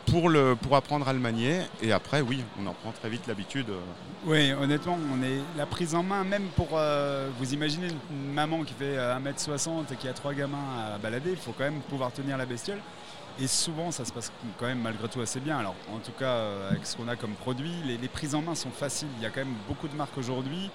pour, 0.05 0.29
le, 0.29 0.55
pour 0.55 0.75
apprendre 0.75 1.07
à 1.07 1.13
le 1.13 1.19
manier. 1.19 1.61
Et 1.81 1.91
après, 1.91 2.21
oui, 2.21 2.43
on 2.61 2.67
en 2.67 2.73
prend 2.73 2.91
très 2.91 3.09
vite 3.09 3.27
l'habitude. 3.27 3.67
Oui, 4.25 4.51
honnêtement, 4.53 4.97
on 5.13 5.23
est 5.23 5.39
la 5.57 5.65
prise 5.65 5.95
en 5.95 6.03
main, 6.03 6.23
même 6.23 6.47
pour. 6.55 6.69
Euh, 6.73 7.29
vous 7.39 7.53
imaginez 7.53 7.87
une 8.11 8.33
maman 8.33 8.63
qui 8.63 8.73
fait 8.73 8.97
1m60 8.97 9.69
euh, 9.69 9.81
et 9.91 9.95
qui 9.95 10.07
a 10.07 10.13
trois 10.13 10.33
gamins 10.33 10.93
à 10.93 10.97
balader, 10.97 11.31
il 11.31 11.37
faut 11.37 11.53
quand 11.57 11.63
même 11.63 11.81
pouvoir 11.89 12.11
tenir 12.11 12.37
la 12.37 12.45
bestiole. 12.45 12.79
Et 13.41 13.47
souvent, 13.47 13.89
ça 13.89 14.05
se 14.05 14.13
passe 14.13 14.31
quand 14.59 14.67
même 14.67 14.81
malgré 14.81 15.07
tout 15.07 15.19
assez 15.19 15.39
bien. 15.39 15.57
Alors, 15.57 15.75
en 15.91 15.97
tout 15.97 16.11
cas, 16.11 16.25
euh, 16.25 16.69
avec 16.69 16.85
ce 16.85 16.95
qu'on 16.95 17.07
a 17.07 17.15
comme 17.15 17.33
produit, 17.33 17.73
les, 17.85 17.97
les, 17.97 18.07
prises 18.07 18.35
en 18.35 18.41
main 18.43 18.53
sont 18.53 18.69
faciles. 18.69 19.07
Il 19.17 19.23
y 19.23 19.25
a 19.25 19.31
quand 19.31 19.43
même 19.43 19.55
beaucoup 19.67 19.87
de 19.87 19.95
marques 19.95 20.17
aujourd'hui. 20.17 20.69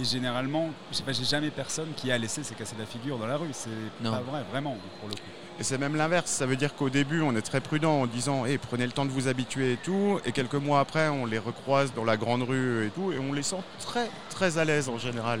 Et 0.00 0.04
généralement, 0.04 0.70
je 0.90 0.96
sais 0.96 1.02
pas, 1.02 1.12
j'ai 1.12 1.24
jamais 1.24 1.50
personne 1.50 1.88
qui 1.94 2.10
a 2.10 2.16
laissé 2.16 2.42
se 2.42 2.54
casser 2.54 2.74
la 2.78 2.86
figure 2.86 3.18
dans 3.18 3.26
la 3.26 3.36
rue. 3.36 3.48
C'est 3.52 3.70
pas 4.02 4.20
vrai, 4.20 4.42
vraiment, 4.50 4.76
pour 5.00 5.10
le 5.10 5.14
coup. 5.14 5.20
Et 5.58 5.62
c'est 5.62 5.78
même 5.78 5.96
l'inverse. 5.96 6.30
Ça 6.30 6.46
veut 6.46 6.56
dire 6.56 6.74
qu'au 6.74 6.88
début, 6.88 7.20
on 7.20 7.34
est 7.36 7.42
très 7.42 7.60
prudent 7.60 8.00
en 8.00 8.06
disant 8.06 8.46
hey, 8.46 8.56
prenez 8.58 8.86
le 8.86 8.92
temps 8.92 9.04
de 9.04 9.10
vous 9.10 9.28
habituer 9.28 9.72
et 9.72 9.76
tout. 9.78 10.18
Et 10.24 10.32
quelques 10.32 10.54
mois 10.54 10.80
après, 10.80 11.08
on 11.08 11.26
les 11.26 11.38
recroise 11.38 11.92
dans 11.94 12.04
la 12.04 12.16
grande 12.16 12.42
rue 12.42 12.86
et 12.86 12.90
tout. 12.90 13.12
Et 13.12 13.18
on 13.18 13.32
les 13.34 13.42
sent 13.42 13.62
très, 13.80 14.10
très 14.30 14.56
à 14.56 14.64
l'aise 14.64 14.88
en 14.88 14.98
général. 14.98 15.40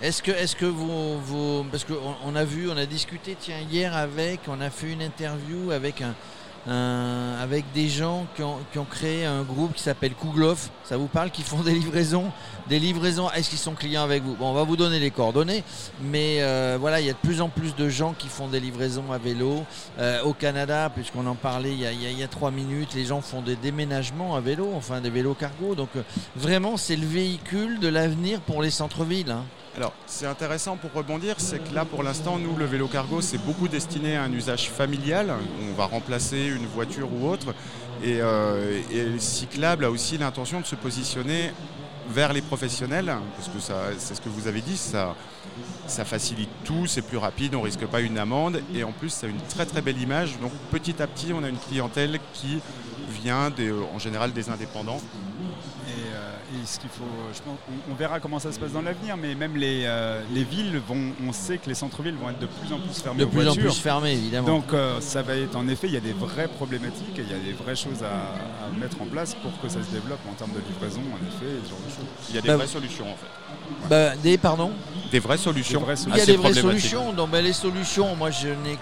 Est-ce 0.00 0.22
que, 0.22 0.30
est 0.30 0.54
que 0.54 0.64
vous, 0.64 1.20
vous 1.20 1.64
Parce 1.70 1.84
qu'on 1.84 2.36
a 2.36 2.44
vu, 2.44 2.70
on 2.70 2.76
a 2.76 2.86
discuté 2.86 3.36
tiens, 3.38 3.58
hier 3.70 3.96
avec, 3.96 4.40
on 4.46 4.60
a 4.60 4.70
fait 4.70 4.92
une 4.92 5.02
interview 5.02 5.72
avec 5.72 6.02
un, 6.02 6.14
avec 7.40 7.64
des 7.72 7.88
gens 7.88 8.26
qui 8.36 8.42
ont, 8.42 8.84
créé 8.84 9.24
un 9.24 9.42
groupe 9.42 9.74
qui 9.74 9.82
s'appelle 9.82 10.14
Kouglof. 10.14 10.70
Ça 10.84 10.96
vous 10.96 11.06
parle 11.06 11.30
Qui 11.30 11.42
font 11.42 11.62
des 11.62 11.72
livraisons 11.72 12.30
Des 12.68 12.78
livraisons. 12.78 13.30
Est-ce 13.30 13.48
qu'ils 13.48 13.58
sont 13.58 13.74
clients 13.74 14.02
avec 14.02 14.22
vous? 14.22 14.34
Bon, 14.34 14.50
on 14.50 14.54
va 14.54 14.64
vous 14.64 14.76
donner 14.76 14.98
les 14.98 15.10
coordonnées. 15.10 15.64
Mais 16.02 16.38
euh, 16.40 16.76
voilà, 16.80 17.00
il 17.00 17.06
y 17.06 17.10
a 17.10 17.14
de 17.14 17.18
plus 17.18 17.40
en 17.40 17.48
plus 17.48 17.74
de 17.74 17.88
gens 17.88 18.14
qui 18.16 18.28
font 18.28 18.48
des 18.48 18.60
livraisons 18.60 19.10
à 19.12 19.18
vélo. 19.18 19.64
Euh, 19.98 20.22
au 20.22 20.32
Canada, 20.32 20.90
puisqu'on 20.94 21.26
en 21.26 21.34
parlait 21.34 21.72
il 21.72 21.80
y, 21.80 22.22
a, 22.22 22.28
trois 22.28 22.50
minutes, 22.50 22.94
les 22.94 23.04
gens 23.04 23.20
font 23.20 23.40
des 23.40 23.56
déménagements 23.56 24.36
à 24.36 24.40
vélo, 24.40 24.70
enfin 24.76 25.00
des 25.00 25.10
vélos 25.10 25.34
cargo. 25.34 25.74
Donc 25.74 25.90
euh, 25.96 26.02
vraiment, 26.36 26.76
c'est 26.76 26.96
le 26.96 27.06
véhicule 27.06 27.78
de 27.80 27.88
l'avenir 27.88 28.40
pour 28.40 28.62
les 28.62 28.70
centres-villes. 28.70 29.30
Hein. 29.30 29.44
Alors, 29.78 29.92
c'est 30.06 30.26
intéressant 30.26 30.76
pour 30.76 30.92
rebondir, 30.92 31.36
c'est 31.38 31.60
que 31.60 31.72
là, 31.72 31.84
pour 31.84 32.02
l'instant, 32.02 32.36
nous, 32.36 32.56
le 32.56 32.64
vélo 32.64 32.88
cargo, 32.88 33.20
c'est 33.20 33.38
beaucoup 33.38 33.68
destiné 33.68 34.16
à 34.16 34.24
un 34.24 34.32
usage 34.32 34.70
familial. 34.70 35.32
On 35.70 35.72
va 35.74 35.84
remplacer 35.84 36.46
une 36.46 36.66
voiture 36.66 37.08
ou 37.12 37.28
autre. 37.28 37.54
Et, 38.02 38.18
euh, 38.20 38.80
le 38.90 39.20
cyclable 39.20 39.84
a 39.84 39.90
aussi 39.92 40.18
l'intention 40.18 40.60
de 40.60 40.66
se 40.66 40.74
positionner 40.74 41.52
vers 42.10 42.32
les 42.32 42.42
professionnels, 42.42 43.14
parce 43.36 43.48
que 43.50 43.60
c'est 43.98 44.16
ce 44.16 44.20
que 44.20 44.28
vous 44.28 44.48
avez 44.48 44.62
dit, 44.62 44.76
ça, 44.76 45.14
ça 45.86 46.04
facilite 46.04 46.50
tout, 46.64 46.88
c'est 46.88 47.02
plus 47.02 47.18
rapide, 47.18 47.54
on 47.54 47.60
ne 47.60 47.66
risque 47.66 47.86
pas 47.86 48.00
une 48.00 48.18
amende, 48.18 48.60
et 48.74 48.82
en 48.82 48.90
plus, 48.90 49.10
ça 49.10 49.28
a 49.28 49.30
une 49.30 49.42
très 49.42 49.64
très 49.64 49.80
belle 49.80 50.02
image. 50.02 50.40
Donc, 50.40 50.50
petit 50.72 51.00
à 51.00 51.06
petit, 51.06 51.32
on 51.32 51.44
a 51.44 51.48
une 51.48 51.56
clientèle 51.56 52.18
qui 52.32 52.58
vient 53.22 53.52
en 53.94 53.98
général 54.00 54.32
des 54.32 54.50
indépendants 54.50 55.00
ce 56.64 56.78
qu'il 56.78 56.90
faut, 56.90 57.04
je 57.32 57.40
pense, 57.40 57.58
on, 57.90 57.94
verra 57.94 58.20
comment 58.20 58.38
ça 58.38 58.52
se 58.52 58.58
passe 58.58 58.72
dans 58.72 58.82
l'avenir, 58.82 59.16
mais 59.16 59.34
même 59.34 59.56
les, 59.56 59.82
euh, 59.84 60.22
les 60.32 60.44
villes 60.44 60.80
vont, 60.86 61.12
on 61.26 61.32
sait 61.32 61.58
que 61.58 61.68
les 61.68 61.74
centres-villes 61.74 62.14
vont 62.14 62.30
être 62.30 62.38
de 62.38 62.46
plus 62.46 62.72
en 62.72 62.78
plus 62.78 63.00
fermés. 63.00 63.20
De 63.20 63.24
plus 63.26 63.48
en 63.48 63.54
plus 63.54 63.78
fermés, 63.78 64.12
évidemment. 64.12 64.48
Donc 64.48 64.72
euh, 64.72 65.00
ça 65.00 65.22
va 65.22 65.36
être, 65.36 65.56
en 65.56 65.68
effet, 65.68 65.88
il 65.88 65.94
y 65.94 65.96
a 65.96 66.00
des 66.00 66.12
vraies 66.12 66.48
problématiques 66.48 67.18
et 67.18 67.22
il 67.22 67.30
y 67.30 67.34
a 67.34 67.38
des 67.38 67.52
vraies 67.52 67.76
choses 67.76 68.02
à, 68.02 68.78
mettre 68.78 69.00
en 69.02 69.06
place 69.06 69.34
pour 69.34 69.58
que 69.60 69.68
ça 69.68 69.82
se 69.82 69.90
développe 69.90 70.20
en 70.30 70.34
termes 70.34 70.52
de 70.52 70.60
livraison, 70.68 71.00
en 71.00 71.26
effet, 71.26 71.52
ce 71.64 71.70
genre 71.70 71.78
de 71.86 71.90
choses. 71.90 72.06
Il 72.28 72.34
y 72.36 72.38
a 72.38 72.42
des 72.42 72.48
bah, 72.48 72.56
vraies 72.56 72.66
solutions 72.66 73.06
en 73.10 73.16
fait. 73.16 73.26
Bah, 73.88 74.16
des, 74.16 74.38
pardon? 74.38 74.72
Des 75.10 75.18
vraies 75.18 75.38
solutions. 75.38 75.82
Il 76.08 76.16
y 76.16 76.20
a 76.20 76.26
des 76.26 76.36
vraies 76.36 76.54
solutions. 76.54 77.12
Donc 77.12 77.30
bah, 77.30 77.40
les 77.40 77.52
solutions, 77.52 78.14
moi 78.16 78.30
je 78.30 78.48
n'ai 78.48 78.78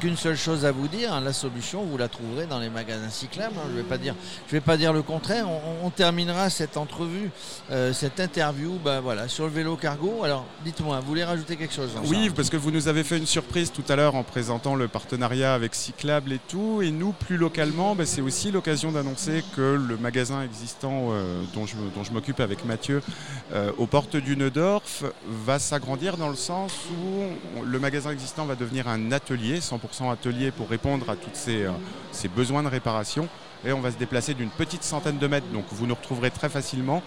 qu'une 0.00 0.16
seule 0.16 0.36
chose 0.36 0.64
à 0.64 0.72
vous 0.72 0.88
dire. 0.88 1.20
La 1.20 1.32
solution, 1.32 1.82
vous 1.82 1.96
la 1.96 2.08
trouverez 2.08 2.46
dans 2.46 2.58
les 2.58 2.70
magasins 2.70 3.10
cyclables. 3.10 3.54
Hein. 3.56 3.66
Je 3.68 3.72
ne 3.72 3.76
vais 3.78 3.88
pas 3.88 3.98
dire, 3.98 4.14
je 4.46 4.52
vais 4.52 4.60
pas 4.60 4.76
dire 4.76 4.92
le 4.92 5.02
contraire. 5.02 5.46
On, 5.82 5.90
terminera 5.90 6.50
cette 6.50 6.76
entrevue. 6.76 7.03
Euh, 7.70 7.92
cette 7.92 8.20
interview 8.20 8.78
bah, 8.84 9.00
voilà, 9.00 9.28
sur 9.28 9.44
le 9.44 9.50
vélo 9.50 9.76
cargo. 9.76 10.22
Alors 10.24 10.44
dites-moi, 10.64 11.00
vous 11.00 11.06
voulez 11.06 11.24
rajouter 11.24 11.56
quelque 11.56 11.74
chose 11.74 11.90
Oui, 12.06 12.30
parce 12.34 12.50
que 12.50 12.56
vous 12.56 12.70
nous 12.70 12.88
avez 12.88 13.04
fait 13.04 13.18
une 13.18 13.26
surprise 13.26 13.72
tout 13.72 13.84
à 13.88 13.96
l'heure 13.96 14.14
en 14.14 14.22
présentant 14.22 14.74
le 14.74 14.88
partenariat 14.88 15.54
avec 15.54 15.74
Cyclable 15.74 16.32
et 16.32 16.40
tout. 16.48 16.82
Et 16.82 16.90
nous, 16.90 17.12
plus 17.12 17.36
localement, 17.36 17.94
bah, 17.94 18.06
c'est 18.06 18.20
aussi 18.20 18.50
l'occasion 18.50 18.92
d'annoncer 18.92 19.44
que 19.56 19.60
le 19.60 19.96
magasin 19.96 20.42
existant 20.42 21.08
euh, 21.10 21.42
dont 21.54 21.66
je, 21.66 22.12
m'occupe 22.12 22.40
avec 22.40 22.64
Mathieu 22.64 23.02
euh, 23.54 23.72
aux 23.78 23.86
portes 23.86 24.16
du 24.16 24.36
Neudorf 24.36 25.04
va 25.26 25.58
s'agrandir 25.58 26.16
dans 26.16 26.28
le 26.28 26.36
sens 26.36 26.72
où 26.92 27.62
le 27.64 27.78
magasin 27.78 28.10
existant 28.10 28.44
va 28.44 28.54
devenir 28.54 28.88
un 28.88 29.12
atelier, 29.12 29.60
100% 29.60 30.12
atelier 30.12 30.50
pour 30.50 30.68
répondre 30.68 31.08
à 31.10 31.16
tous 31.16 31.30
ces, 31.32 31.66
ces 32.12 32.28
besoins 32.28 32.62
de 32.62 32.68
réparation 32.68 33.28
et 33.66 33.72
on 33.72 33.80
va 33.80 33.90
se 33.90 33.96
déplacer 33.96 34.34
d'une 34.34 34.50
petite 34.50 34.82
centaine 34.82 35.18
de 35.18 35.26
mètres. 35.26 35.46
Donc 35.52 35.64
vous 35.70 35.86
nous 35.86 35.94
retrouverez 35.94 36.30
très 36.30 36.48
facilement 36.48 37.02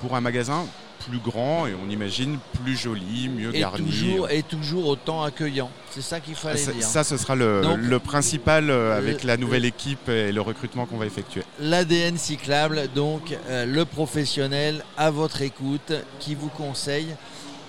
pour 0.00 0.16
un 0.16 0.20
magasin 0.20 0.66
plus 1.08 1.18
grand 1.18 1.66
et 1.66 1.74
on 1.74 1.90
imagine 1.90 2.38
plus 2.62 2.76
joli, 2.76 3.28
mieux 3.28 3.54
et 3.54 3.60
garni. 3.60 3.84
Toujours, 3.90 4.30
et 4.30 4.42
toujours 4.42 4.86
autant 4.86 5.22
accueillant. 5.22 5.70
C'est 5.90 6.02
ça 6.02 6.20
qu'il 6.20 6.34
fallait 6.34 6.58
ça, 6.58 6.72
dire. 6.72 6.82
Ça, 6.84 7.04
ce 7.04 7.16
sera 7.16 7.34
le, 7.34 7.98
principal 7.98 8.70
euh, 8.70 8.96
avec 8.96 9.24
la 9.24 9.36
nouvelle 9.36 9.64
équipe 9.64 10.08
et 10.08 10.32
le 10.32 10.40
recrutement 10.40 10.86
qu'on 10.86 10.96
va 10.98 11.06
effectuer. 11.06 11.42
L'ADN 11.60 12.16
cyclable, 12.16 12.88
donc 12.94 13.36
euh, 13.48 13.64
le 13.66 13.84
professionnel 13.84 14.84
à 14.96 15.10
votre 15.10 15.42
écoute 15.42 15.92
qui 16.18 16.34
vous 16.34 16.48
conseille 16.48 17.14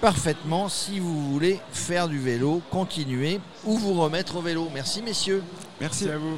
parfaitement 0.02 0.68
si 0.68 1.00
vous 1.00 1.32
voulez 1.32 1.60
faire 1.72 2.10
du 2.10 2.20
vélo, 2.20 2.62
continuer 2.70 3.40
ou 3.64 3.78
vous 3.78 3.94
remettre 3.94 4.36
au 4.36 4.42
vélo. 4.42 4.70
Merci 4.74 5.02
messieurs. 5.02 5.42
Merci 5.80 6.10
à 6.10 6.18
vous. 6.18 6.38